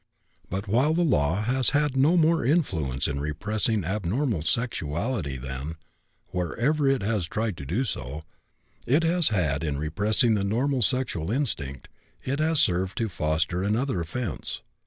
But, 0.49 0.67
while 0.67 0.95
the 0.95 1.03
law 1.03 1.43
has 1.43 1.69
had 1.77 1.95
no 1.95 2.17
more 2.17 2.43
influence 2.43 3.07
in 3.07 3.19
repressing 3.19 3.83
abnormal 3.83 4.41
sexuality 4.41 5.37
than, 5.37 5.75
wherever 6.29 6.87
it 6.89 7.03
has 7.03 7.27
tried 7.27 7.55
to 7.57 7.67
do 7.67 7.83
so, 7.83 8.23
it 8.87 9.03
has 9.03 9.29
had 9.29 9.63
in 9.63 9.77
repressing 9.77 10.33
the 10.33 10.43
normal 10.43 10.81
sexual 10.81 11.29
instinct, 11.29 11.87
it 12.23 12.39
has 12.39 12.59
served 12.59 12.97
to 12.97 13.09
foster 13.09 13.61
another 13.61 14.01
offense. 14.01 14.63